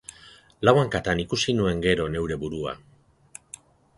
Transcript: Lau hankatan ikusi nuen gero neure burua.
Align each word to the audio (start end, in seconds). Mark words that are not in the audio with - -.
Lau 0.67 0.71
hankatan 0.83 1.21
ikusi 1.25 1.55
nuen 1.59 1.85
gero 1.85 2.09
neure 2.15 2.39
burua. 2.47 2.75